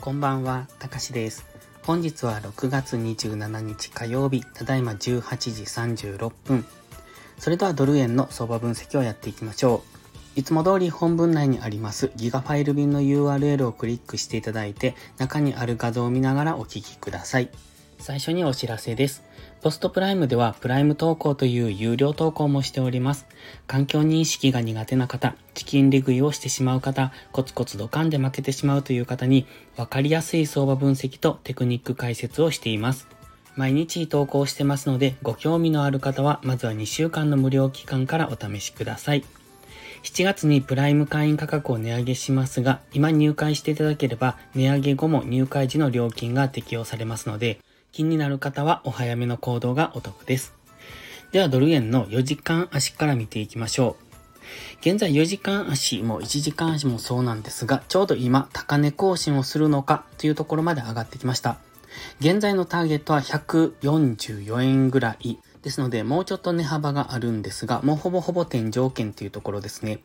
[0.00, 1.44] こんばんは、たかしです。
[1.82, 5.20] 本日は6月27日火曜日、ただいま18
[5.52, 5.62] 時
[6.16, 6.64] 36分。
[7.38, 9.82] それではドル円の相場分析をやっていきましょ
[10.36, 10.40] う。
[10.40, 17.50] いつも通り本文内にありますギガファイル便の URL をクリックしていただいて、中にある画像を見ながらお聞きください。
[17.98, 19.24] 最初にお知らせです。
[19.60, 23.26] ポストプライムではプライム投稿という有料投稿もしております。
[23.66, 33.08] 環境認識が苦手な方、チキンレ食いをしてしまう方、コツコツドカンで負けてしまうという方に、わかりやすい相場分析とテクニック解説をしています。
[33.56, 39.24] 毎日投稿してますので、ご興味のある方は、まずは2週間の無料期間からお試しください。
[40.04, 47.58] 7月にプライム会員価格を値上げしますが、今入会していただければ、値上げ後も入会時の料金が適用されますので、
[47.92, 50.54] 気になる方はお早めの行動がお得です。
[51.32, 54.08] ではドル円の4時間足から見ていきましょう。
[54.80, 61.58] 現在4時間足も1時間足もそうなんですが、ちょうど今高値更新をするのかというところまで上がってきました。
[62.20, 65.38] 現在のターゲットは144円ぐらい。
[65.62, 70.00] ですので、もうちょっと値幅があるんですが、もうほぼほぼ天井圏というところですね。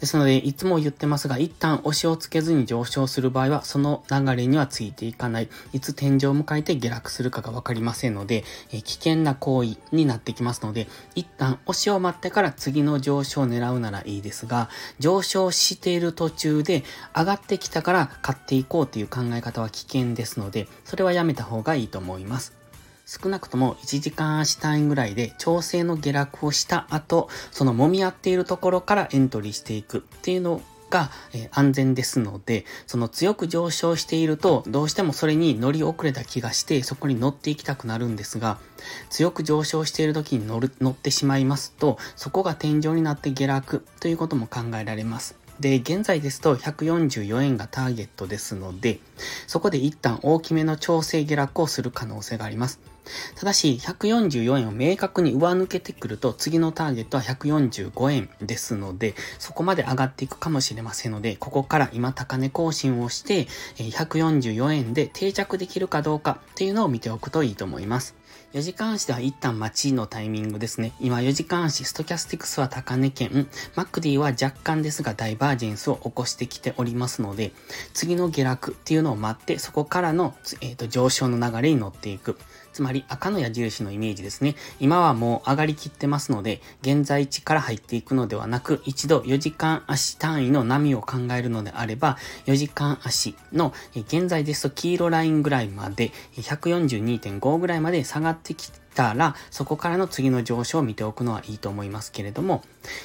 [0.00, 5.48] ですので、いつも言ってますが、一旦押しをつけずに上昇する場合は、その流れにはついていかない。
[5.72, 22.65] いつ天井を迎えて下落するかがわかりませんので、え危険な行為になってきますので、一旦押しを待ってから次の上昇を狙うならいいですが、上昇している途中で上がってきたから買っていこうという考え方は危険ですので、それはやめた方がいいと思います。
[23.06, 38.58] 少なくとも1時間足単位ぐらいで調整の下落をした後、その揉み合っているところからエントリーしていくっていうのが、え、安全ですので、その強く上昇していると、どうしてもそれに乗り遅れた気がして、そこに乗っていきたくなるんですが、
[39.08, 45.36] 強く上昇している時に乗る乗ってしまいますと、そこが天井になって下落ということも考えられます。
[45.60, 48.98] で、現在ですと144円がターゲットですので、
[49.46, 52.95] そこで一旦大きめの調整下落をする可能性があります。
[53.34, 63.46] ただし、144円を明確に上抜けてくると、次のターゲットは145円ですので、そこまで上がっていくかもしれませんので、ここから今高値更新をして、
[63.76, 68.14] 144円で定着できるかどうかっていうのを見ておくといいと思います。
[68.52, 70.92] 4時間足では一旦待ちのタイミングですね。
[71.00, 77.52] 今4時間足、ストキャスティクスは高値圏、マックディは若干ですがダイバージェンスを起こしてきておりますので、
[77.92, 82.38] 次の下落っていうのを待って、そこからの、えーと、上昇の流れに乗っていく。
[82.76, 84.54] つまり赤の矢印のイメージですね。
[84.80, 102.64] 今はもう上がりきってますので、現在地から入っていくのではなく、一度4時間足単位の波を考えるのであれば、4時間足の、現在ですと黄色ラインぐらいまで、142.5ぐらいまで下がってきてたら、そこからの次の上昇を見ておくのはいいと思いますけれども、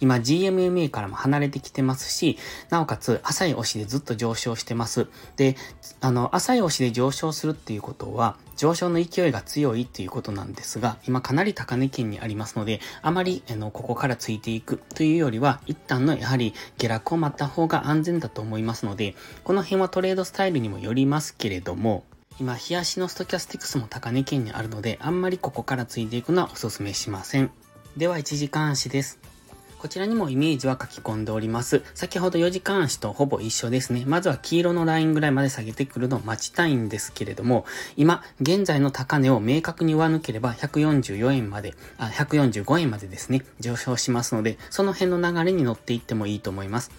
[0.00, 2.38] 今 GMMA からも離れてきてますし、
[2.70, 5.08] なおかつ浅い押しでずっと上昇してます。
[5.36, 5.56] で、
[6.00, 22.04] あの、浅い押しで上昇するっていうことは、上昇の勢いが強いっていうことなんですが、今かなり高値圏にありますので、あまり、あの、ここからついていくというよりは、一旦のやはり下落を待った方が安全だと思いますので、この辺はトレードスタイルにもよりますけれども、
[22.40, 27.50] 今、日足のストキャスティクスも高値圏にあるので、あんまりここからついていくのはお勧めしません。
[27.96, 29.18] では、1時間足です。
[29.82, 31.82] こちらにもイメージは書き込んでおります。
[31.94, 34.04] 先ほど4時間足とほぼ一緒ですね。
[34.06, 37.66] まずは黄色のラインぐらいまで下げてくるのを待ちたいんですけれども、
[37.96, 46.92] 今、現在の高値を明確に上抜ければ144円まで、あ、145円までですね、上昇しますので、その辺の流れに乗っていってもいいと思います。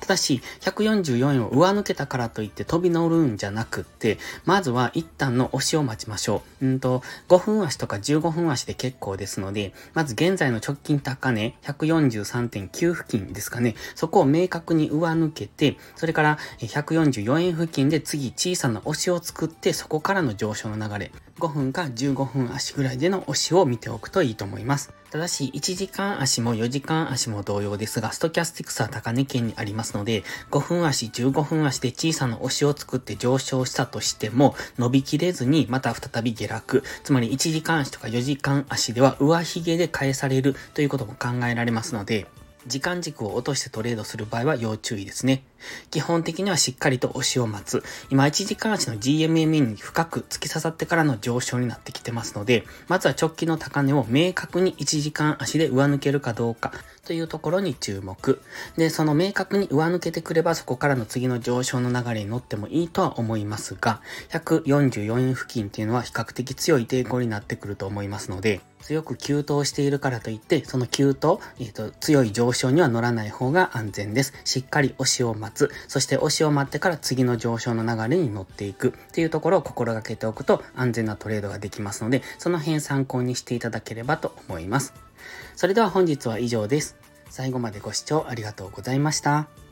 [0.00, 6.66] ただし、144円を上抜けたからといって飛び乗るんじゃなくって、まずは一旦の押しを待ちましょう。
[6.66, 13.74] うんと、5分足とか15分足で結構ですので、まず現在の直近高値、143.9付近ですかね。
[13.94, 21.12] そこを明確に上抜けて、それから144円付近で次小さな押しを作って、そこからの上昇の流れ。
[21.38, 24.95] 5分か15分足ぐらいでの押しを見ておくといいと思います。
[25.10, 36.82] ただし、1時間足も4時間足も同様ですが、ストキャスティクスは高値圏にありますので、5分足、15分足で小さな押しを作って上昇したとしても、伸びきれずにまた再び下落。
[37.04, 42.26] つまり1時間足とか4時間足では上髭で返されるということも考えられますので、
[42.66, 45.44] 時間軸を落としてトレードする場合は要注意ですね。
[45.90, 47.82] 基本的にはしっかりと押しを待つ。
[48.10, 56.72] 今1時間足の GMMA に深く突き刺さってからの上昇になってきてますので、まずは直近の高値を明確に1時間足で上抜けるかどうか
[57.04, 58.40] というところに注目。
[58.76, 74.32] で、その明確に上抜けてくればそこからの次の上昇の流れに乗ってもいいとは思いますが、144円付近っていうのは比較的強い抵抗になってくると思いますので、強く急騰しているからといって、その急騰、えっ、ー、と、強い上昇には乗らない方が安全です。
[74.44, 75.72] しっかり押しを待つ。
[75.88, 84.94] そして押しを待ってから次の上昇の流れに乗っていくっていうところを心がけておくと安全なトレードができますので、その辺参考にしていただければと思います。
[85.56, 86.94] それでは本日は以上です。
[87.28, 89.65] 最後までご視聴ありがとうございました。